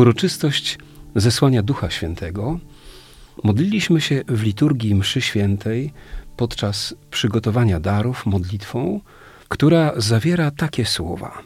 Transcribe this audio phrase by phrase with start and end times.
[0.00, 0.78] Uroczystość
[1.16, 2.58] zesłania Ducha Świętego
[3.44, 5.92] modliliśmy się w liturgii Mszy Świętej
[6.36, 9.00] podczas przygotowania darów modlitwą,
[9.48, 11.42] która zawiera takie słowa: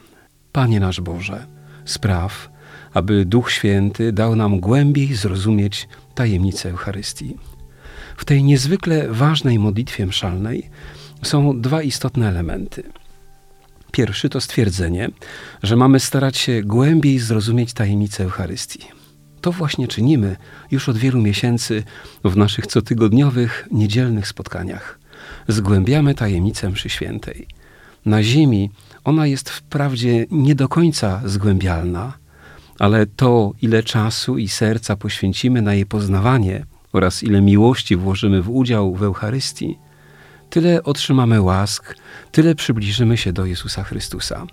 [0.51, 1.45] Panie nasz Boże,
[1.85, 2.49] spraw,
[2.93, 7.37] aby Duch Święty dał nam głębiej zrozumieć tajemnicę Eucharystii.
[8.17, 10.69] W tej niezwykle ważnej modlitwie mszalnej
[11.23, 12.83] są dwa istotne elementy.
[13.95, 15.09] Pierwszy to stwierdzenie,
[15.63, 18.79] że mamy starać się głębiej zrozumieć tajemnicę Eucharystii.
[19.41, 20.35] To właśnie czynimy
[20.71, 21.83] już od wielu miesięcy
[22.23, 24.99] w naszych cotygodniowych, niedzielnych spotkaniach.
[25.47, 27.47] Zgłębiamy tajemnicę mszy świętej.
[28.05, 28.69] Na ziemi
[29.03, 32.13] ona jest wprawdzie nie do końca zgłębialna,
[32.79, 38.49] ale to, ile czasu i serca poświęcimy na jej poznawanie oraz ile miłości włożymy w
[38.49, 39.77] udział w Eucharystii,
[40.55, 41.95] tyle otrzymamy łask,
[42.31, 44.45] tyle przybliżymy się do Jezusa Chrystusa.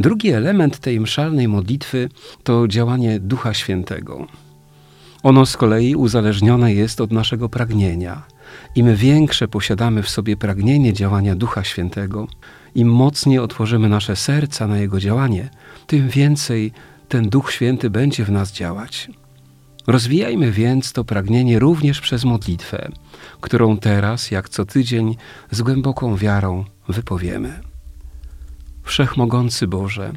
[0.00, 2.08] Drugi element tej mszalnej modlitwy
[2.42, 4.26] to działanie Ducha Świętego.
[5.22, 8.22] Ono z kolei uzależnione jest od naszego pragnienia.
[8.74, 12.26] Im większe posiadamy w sobie pragnienie działania Ducha Świętego,
[12.74, 15.48] im mocniej otworzymy nasze serca na Jego działanie,
[15.86, 16.72] tym więcej
[17.08, 19.08] ten Duch Święty będzie w nas działać.
[19.86, 22.88] Rozwijajmy więc to pragnienie również przez modlitwę,
[23.40, 25.16] którą teraz, jak co tydzień,
[25.50, 27.60] z głęboką wiarą wypowiemy.
[28.82, 30.12] Wszechmogący Boże,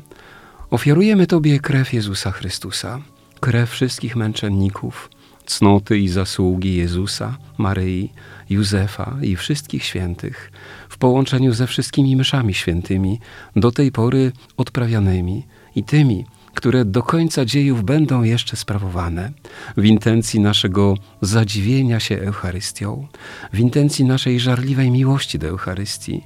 [0.69, 2.99] ofiarujemy Tobie krew Jezusa Chrystusa,
[3.39, 5.09] krew wszystkich męczenników,
[5.45, 8.13] cnoty i zasługi Jezusa, Maryi,
[8.49, 10.51] Józefa i wszystkich świętych,
[10.89, 13.19] w połączeniu ze wszystkimi myszami świętymi,
[13.55, 16.25] do tej pory odprawianymi i tymi,
[16.55, 19.31] które do końca dziejów będą jeszcze sprawowane,
[19.77, 23.07] w intencji naszego zadziwienia się Eucharystią,
[23.53, 26.23] w intencji naszej żarliwej miłości do Eucharystii,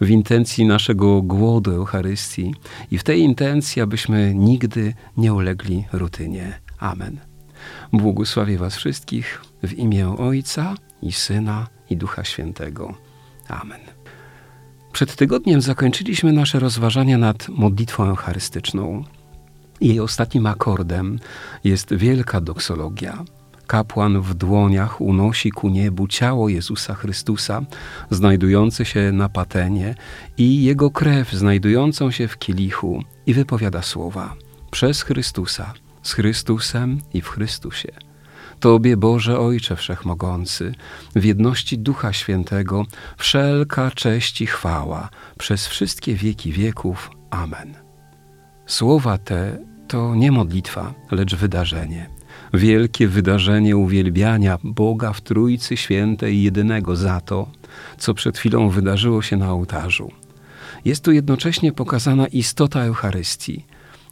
[0.00, 2.54] w intencji naszego głodu Eucharystii
[2.90, 6.60] i w tej intencji, abyśmy nigdy nie ulegli rutynie.
[6.78, 7.20] Amen.
[7.92, 12.94] Błogosławię Was wszystkich w imię Ojca i Syna i Ducha Świętego.
[13.48, 13.80] Amen.
[14.92, 19.04] Przed tygodniem zakończyliśmy nasze rozważania nad modlitwą eucharystyczną.
[19.80, 21.18] Jej ostatnim akordem
[21.64, 23.24] jest wielka doksologia.
[23.66, 27.62] Kapłan w dłoniach unosi ku niebu ciało Jezusa Chrystusa,
[28.10, 29.94] znajdujące się na patenie,
[30.38, 34.34] i jego krew znajdującą się w kielichu, i wypowiada słowa:
[34.70, 37.92] Przez Chrystusa, z Chrystusem i w Chrystusie.
[38.60, 40.74] Tobie, Boże Ojcze Wszechmogący,
[41.16, 42.86] w jedności Ducha Świętego,
[43.16, 45.08] wszelka cześć i chwała
[45.38, 47.10] przez wszystkie wieki wieków.
[47.30, 47.83] Amen.
[48.66, 49.58] Słowa te
[49.88, 52.10] to nie modlitwa, lecz wydarzenie.
[52.54, 57.48] Wielkie wydarzenie uwielbiania Boga w Trójcy Świętej jedynego za to,
[57.98, 60.10] co przed chwilą wydarzyło się na ołtarzu.
[60.84, 63.64] Jest tu jednocześnie pokazana istota Eucharystii.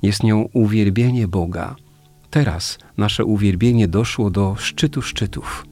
[0.03, 1.77] Jest nią uwielbienie Boga.
[2.31, 5.67] Teraz nasze uwielbienie doszło do szczytu szczytów.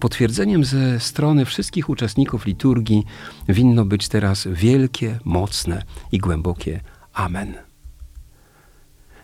[0.00, 3.04] Potwierdzeniem ze strony wszystkich uczestników liturgii
[3.48, 6.80] winno być teraz wielkie, mocne i głębokie
[7.12, 7.67] Amen.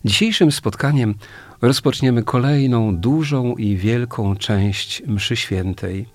[0.05, 1.15] Dzisiejszym spotkaniem
[1.63, 6.07] rozpoczniemy kolejną dużą i wielką część mszy świętej,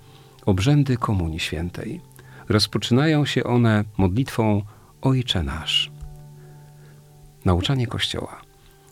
[0.46, 2.00] obrzędy Komunii Świętej.
[2.48, 4.62] Rozpoczynają się one modlitwą
[5.02, 5.90] Ojcze Nasz.
[7.44, 8.40] Nauczanie Kościoła.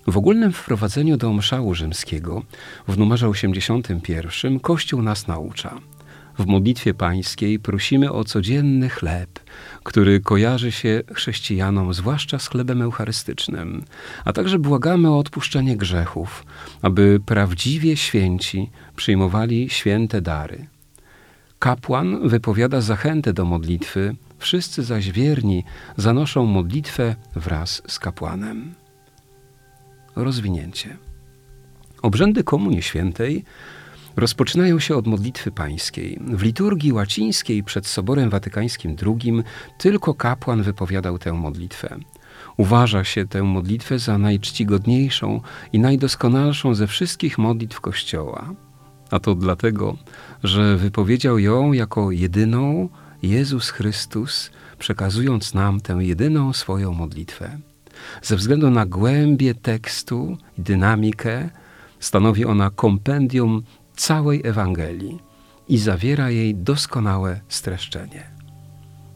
[0.06, 2.42] W ogólnym wprowadzeniu do mszału rzymskiego
[2.88, 5.78] w numerze 81 Kościół nas naucza–
[6.38, 9.40] w modlitwie pańskiej prosimy o codzienny chleb,
[9.82, 13.84] który kojarzy się chrześcijanom zwłaszcza z chlebem eucharystycznym,
[14.24, 16.46] a także błagamy o odpuszczenie grzechów,
[16.82, 20.66] aby prawdziwie święci przyjmowali święte dary.
[21.58, 25.64] Kapłan wypowiada zachętę do modlitwy, wszyscy zaś wierni
[25.96, 28.74] zanoszą modlitwę wraz z kapłanem.
[30.16, 30.96] Rozwinięcie.
[32.02, 33.44] Obrzędy Komunii Świętej
[34.18, 36.20] rozpoczynają się od modlitwy pańskiej.
[36.26, 39.42] W liturgii łacińskiej przed Soborem Watykańskim II
[39.78, 41.96] tylko kapłan wypowiadał tę modlitwę.
[42.56, 45.40] Uważa się tę modlitwę za najczcigodniejszą
[45.72, 48.54] i najdoskonalszą ze wszystkich modlitw Kościoła.
[49.10, 49.96] A to dlatego,
[50.44, 52.88] że wypowiedział ją jako jedyną
[53.22, 57.58] Jezus Chrystus, przekazując nam tę jedyną swoją modlitwę.
[58.22, 61.50] Ze względu na głębię tekstu i dynamikę
[62.00, 63.62] stanowi ona kompendium
[63.98, 65.18] całej Ewangelii
[65.68, 68.30] i zawiera jej doskonałe streszczenie.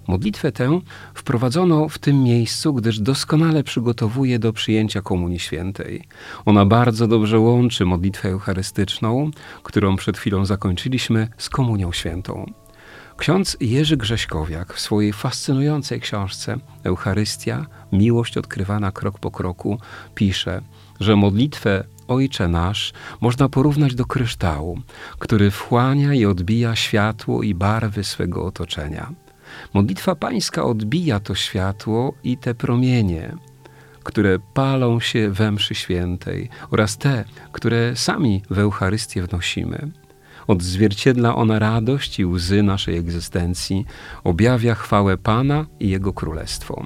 [0.09, 0.81] Modlitwę tę
[1.15, 6.05] wprowadzono w tym miejscu, gdyż doskonale przygotowuje do przyjęcia Komunii Świętej.
[6.45, 9.31] Ona bardzo dobrze łączy modlitwę eucharystyczną,
[9.63, 12.53] którą przed chwilą zakończyliśmy, z Komunią Świętą.
[13.17, 19.79] Ksiądz Jerzy Grześkowiak w swojej fascynującej książce Eucharystia, miłość odkrywana krok po kroku,
[20.15, 20.63] pisze,
[21.01, 24.81] że modlitwę Ojcze nasz można porównać do kryształu,
[25.19, 29.13] który wchłania i odbija światło i barwy swego otoczenia.
[29.75, 33.37] Modlitwa pańska odbija to światło i te promienie,
[34.05, 39.91] które palą się we mszy świętej oraz te, które sami w Eucharystię wnosimy.
[40.47, 43.85] Odzwierciedla ona radość i łzy naszej egzystencji,
[44.25, 46.85] objawia chwałę Pana i Jego Królestwo.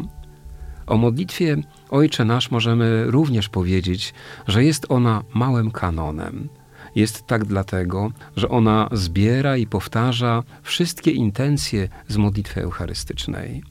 [0.87, 1.57] O modlitwie
[1.91, 4.15] Ojcze Nasz możemy również powiedzieć,
[4.47, 6.49] że jest ona małym kanonem.
[6.95, 13.63] Jest tak dlatego, że ona zbiera i powtarza wszystkie intencje z modlitwy eucharystycznej.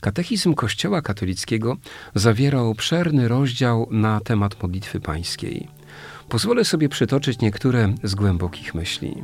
[0.00, 1.76] Katechizm Kościoła katolickiego
[2.14, 5.68] zawiera obszerny rozdział na temat modlitwy pańskiej.
[6.28, 9.22] Pozwolę sobie przytoczyć niektóre z głębokich myśli.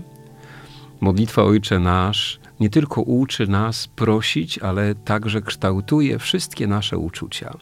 [1.00, 7.54] Modlitwa Ojcze Nasz nie tylko uczy nas prosić, ale także kształtuje wszystkie nasze uczucia.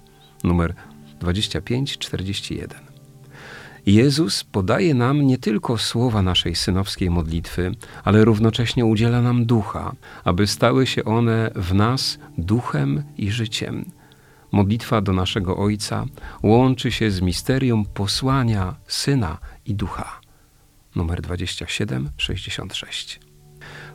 [0.46, 0.75] Numer
[1.20, 2.81] 2541.
[3.87, 7.72] Jezus podaje nam nie tylko słowa naszej synowskiej modlitwy,
[8.04, 9.93] ale równocześnie udziela nam ducha,
[10.25, 13.84] aby stały się one w nas duchem i życiem.
[14.52, 16.04] Modlitwa do naszego Ojca
[16.43, 20.20] łączy się z misterium posłania Syna i Ducha.
[20.96, 23.20] Numer 2766.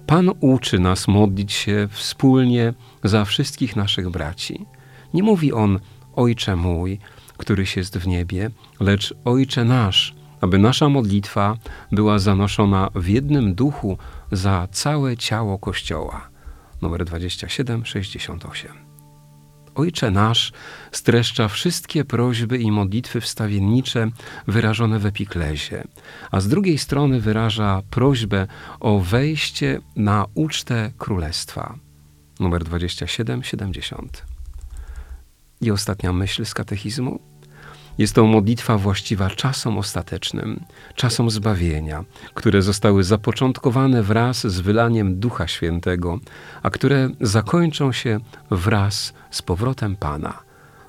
[0.07, 2.73] Pan uczy nas modlić się wspólnie
[3.03, 4.65] za wszystkich naszych braci.
[5.13, 5.79] Nie mówi on
[6.15, 6.99] Ojcze mój,
[7.37, 8.49] któryś jest w niebie,
[8.79, 11.57] lecz Ojcze nasz, aby nasza modlitwa
[11.91, 13.97] była zanoszona w jednym duchu
[14.31, 16.29] za całe ciało Kościoła.
[16.81, 18.71] Numer 2768.
[19.75, 20.51] Ojcze nasz
[20.91, 24.09] streszcza wszystkie prośby i modlitwy wstawiennicze
[24.47, 25.83] wyrażone w epiklezie,
[26.31, 28.47] a z drugiej strony wyraża prośbę
[28.79, 31.75] o wejście na ucztę królestwa.
[32.39, 34.25] Numer 2770.
[35.61, 37.19] I ostatnia myśl z katechizmu.
[37.97, 40.63] Jest to modlitwa właściwa czasom ostatecznym,
[40.95, 42.03] czasom zbawienia,
[42.33, 46.19] które zostały zapoczątkowane wraz z wylaniem Ducha Świętego,
[46.63, 48.19] a które zakończą się
[48.51, 50.39] wraz z powrotem Pana.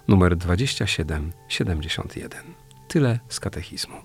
[0.08, 2.42] Numer 2771.
[2.88, 3.96] Tyle z katechizmu.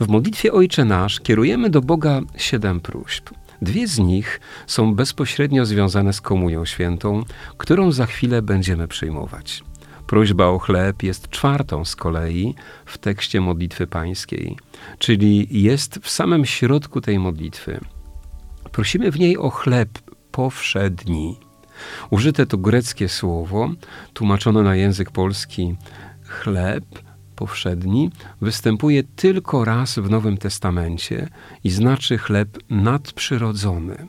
[0.00, 3.30] W modlitwie Ojcze Nasz kierujemy do Boga siedem próśb.
[3.62, 7.24] Dwie z nich są bezpośrednio związane z Komunią Świętą,
[7.56, 9.62] którą za chwilę będziemy przyjmować.
[10.06, 12.54] Prośba o chleb jest czwartą z kolei
[12.86, 14.56] w tekście modlitwy pańskiej,
[14.98, 17.80] czyli jest w samym środku tej modlitwy.
[18.72, 19.88] Prosimy w niej o chleb
[20.30, 21.36] powszedni.
[22.10, 23.70] Użyte to greckie słowo,
[24.12, 25.76] tłumaczone na język polski
[26.22, 26.84] chleb
[27.36, 28.10] powszedni,
[28.40, 31.28] występuje tylko raz w Nowym Testamencie
[31.64, 34.08] i znaczy chleb nadprzyrodzony.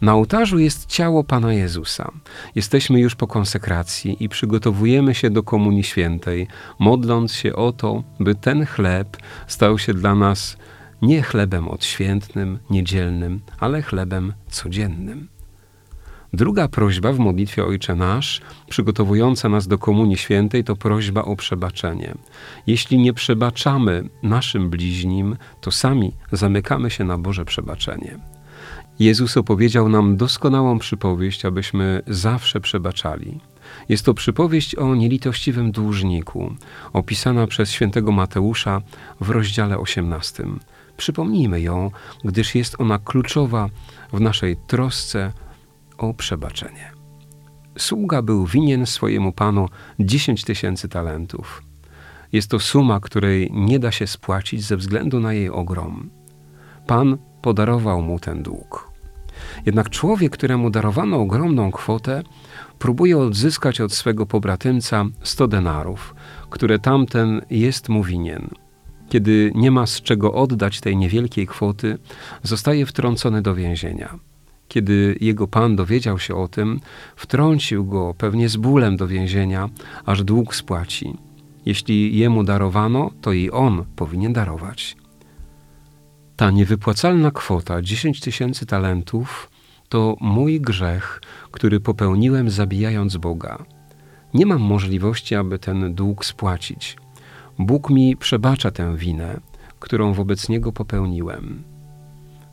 [0.00, 2.12] Na ołtarzu jest ciało Pana Jezusa.
[2.54, 6.48] Jesteśmy już po konsekracji i przygotowujemy się do Komunii Świętej,
[6.78, 10.56] modląc się o to, by ten chleb stał się dla nas
[11.02, 15.28] nie chlebem odświętnym, niedzielnym, ale chlebem codziennym.
[16.32, 22.14] Druga prośba w modlitwie Ojcze Nasz, przygotowująca nas do Komunii Świętej, to prośba o przebaczenie.
[22.66, 28.18] Jeśli nie przebaczamy naszym bliźnim, to sami zamykamy się na Boże przebaczenie.
[28.98, 33.40] Jezus opowiedział nam doskonałą przypowieść, abyśmy zawsze przebaczali.
[33.88, 36.54] Jest to przypowieść o nielitościwym dłużniku,
[36.92, 38.82] opisana przez świętego Mateusza
[39.20, 40.44] w rozdziale 18.
[40.96, 41.90] Przypomnijmy ją,
[42.24, 43.68] gdyż jest ona kluczowa
[44.12, 45.32] w naszej trosce
[45.98, 46.92] o przebaczenie.
[47.78, 51.62] Sługa był winien swojemu panu 10 tysięcy talentów.
[52.32, 56.10] Jest to suma, której nie da się spłacić ze względu na jej ogrom.
[56.86, 58.92] Pan podarował mu ten dług.
[59.66, 62.22] Jednak człowiek, któremu darowano ogromną kwotę,
[62.78, 66.14] próbuje odzyskać od swego pobratymca 100 denarów,
[66.50, 68.48] które tamten jest mu winien.
[69.08, 71.98] Kiedy nie ma z czego oddać tej niewielkiej kwoty,
[72.42, 74.18] zostaje wtrącony do więzienia.
[74.68, 76.80] Kiedy jego pan dowiedział się o tym,
[77.16, 79.68] wtrącił go pewnie z bólem do więzienia,
[80.06, 81.16] aż dług spłaci.
[81.66, 84.96] Jeśli jemu darowano, to i on powinien darować.
[86.36, 89.50] Ta niewypłacalna kwota 10 tysięcy talentów
[89.88, 93.64] to mój grzech, który popełniłem zabijając Boga.
[94.34, 96.96] nie mam możliwości, aby ten dług spłacić.
[97.58, 99.40] Bóg mi przebacza tę winę,
[99.80, 101.62] którą wobec Niego popełniłem.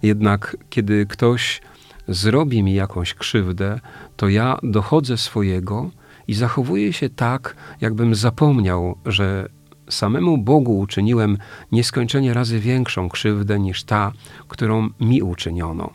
[0.03, 1.61] Jednak kiedy ktoś
[2.07, 3.79] zrobi mi jakąś krzywdę,
[4.17, 5.91] to ja dochodzę swojego
[6.27, 9.49] i zachowuję się tak, jakbym zapomniał, że
[9.89, 11.37] samemu Bogu uczyniłem
[11.71, 14.11] nieskończenie razy większą krzywdę niż ta,
[14.47, 15.93] którą mi uczyniono.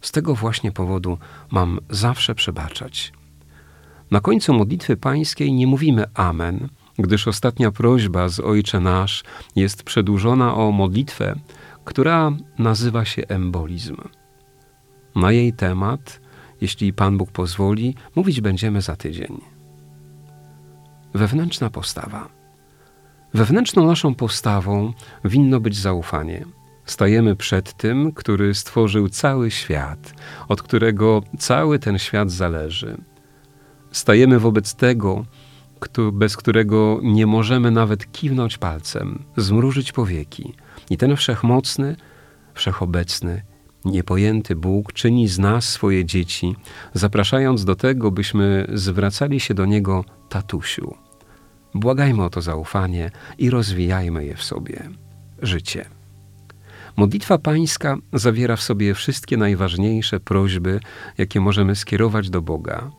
[0.00, 1.18] Z tego właśnie powodu
[1.50, 3.12] mam zawsze przebaczać.
[4.10, 6.68] Na końcu modlitwy pańskiej nie mówimy Amen,
[6.98, 9.24] gdyż ostatnia prośba z Ojcze Nasz
[9.56, 11.34] jest przedłużona o modlitwę,
[11.84, 13.96] która nazywa się embolizm.
[15.16, 16.20] Na jej temat,
[16.60, 19.40] jeśli Pan Bóg pozwoli, mówić będziemy za tydzień.
[21.14, 22.28] Wewnętrzna postawa.
[23.34, 24.92] Wewnętrzną naszą postawą
[25.24, 26.44] winno być zaufanie.
[26.84, 30.14] Stajemy przed tym, który stworzył cały świat,
[30.48, 32.96] od którego cały ten świat zależy.
[33.92, 35.24] Stajemy wobec tego,
[36.12, 40.54] bez którego nie możemy nawet kiwnąć palcem, zmrużyć powieki.
[40.90, 41.96] I ten wszechmocny,
[42.54, 43.42] wszechobecny,
[43.84, 46.56] niepojęty Bóg czyni z nas swoje dzieci,
[46.94, 50.94] zapraszając do tego, byśmy zwracali się do Niego tatusiu.
[51.74, 54.88] Błagajmy o to zaufanie i rozwijajmy je w sobie.
[55.42, 55.84] Życie.
[56.96, 60.80] Modlitwa Pańska zawiera w sobie wszystkie najważniejsze prośby,
[61.18, 62.90] jakie możemy skierować do Boga.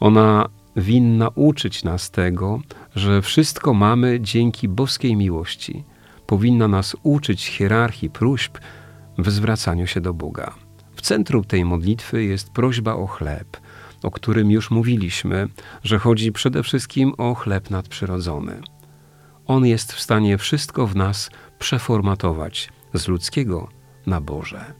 [0.00, 2.60] Ona winna uczyć nas tego,
[2.96, 5.84] że wszystko mamy dzięki boskiej miłości.
[6.26, 8.58] Powinna nas uczyć hierarchii próśb
[9.18, 10.54] w zwracaniu się do Boga.
[10.94, 13.56] W centrum tej modlitwy jest prośba o chleb,
[14.02, 15.48] o którym już mówiliśmy,
[15.84, 18.60] że chodzi przede wszystkim o chleb nadprzyrodzony.
[19.46, 23.68] On jest w stanie wszystko w nas przeformatować z ludzkiego
[24.06, 24.74] na Boże.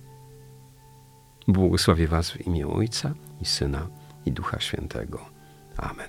[1.49, 3.89] Błogosławię Was w imię Ojca i Syna
[4.27, 5.21] i Ducha Świętego.
[5.77, 6.09] Amen.